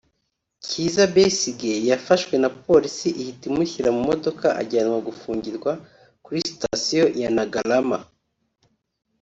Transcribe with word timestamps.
Kizza 0.65 1.03
Besigye 1.13 1.73
yafashwe 1.89 2.35
na 2.43 2.49
Polisi 2.65 3.07
ihita 3.21 3.43
imushyira 3.49 3.89
mu 3.95 4.01
modoka 4.09 4.47
ajyanwa 4.61 4.97
gufungirwa 5.07 5.71
kuri 6.25 6.39
Sitasiyo 6.49 7.05
ya 7.21 7.29
Naggalama 7.35 7.97